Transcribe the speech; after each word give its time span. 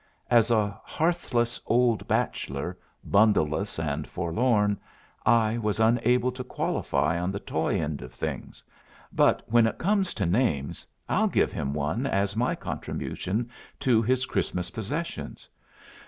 As 0.31 0.49
a 0.49 0.75
hearthless 0.83 1.61
old 1.67 2.07
bachelor, 2.07 2.75
bundleless 3.07 3.77
and 3.77 4.07
forlorn, 4.09 4.79
I 5.27 5.59
was 5.59 5.79
unable 5.79 6.31
to 6.31 6.43
qualify 6.43 7.19
on 7.19 7.29
the 7.31 7.39
toy 7.39 7.79
end 7.79 8.01
of 8.01 8.11
things, 8.11 8.63
but 9.13 9.43
when 9.45 9.67
it 9.67 9.77
comes 9.77 10.15
to 10.15 10.25
names, 10.25 10.87
I'll 11.07 11.27
give 11.27 11.51
him 11.51 11.75
one 11.75 12.07
as 12.07 12.35
my 12.35 12.55
contribution 12.55 13.51
to 13.81 14.01
his 14.01 14.25
Christmas 14.25 14.71
possessions." 14.71 15.47